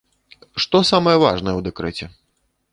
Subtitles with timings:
[0.65, 2.05] Што самае важнае ў дэкрэце?